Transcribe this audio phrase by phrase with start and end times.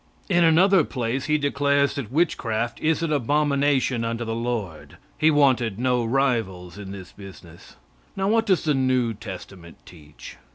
[0.29, 4.97] In another place he declares that witchcraft is an abomination unto the Lord.
[5.15, 7.75] He wanted no rivals in this business.
[8.15, 10.37] Now what does the new testament teach?